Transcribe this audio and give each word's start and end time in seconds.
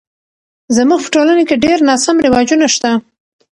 زموږ 0.75 0.99
په 1.03 1.09
ټولنه 1.15 1.43
کې 1.49 1.61
ډیر 1.65 1.77
ناسم 1.89 2.15
رواجونه 2.25 2.67
شته 2.75 2.91